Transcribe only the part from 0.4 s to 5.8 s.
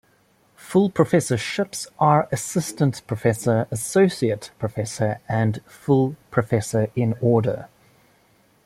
Full professorships are assistant professor, associate professor, and